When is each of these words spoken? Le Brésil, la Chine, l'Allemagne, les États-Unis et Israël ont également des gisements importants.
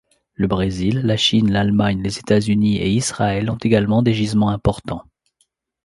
Le 0.33 0.47
Brésil, 0.47 1.01
la 1.03 1.15
Chine, 1.15 1.51
l'Allemagne, 1.51 2.01
les 2.01 2.17
États-Unis 2.17 2.77
et 2.77 2.89
Israël 2.89 3.51
ont 3.51 3.57
également 3.57 4.01
des 4.01 4.15
gisements 4.15 4.49
importants. 4.49 5.03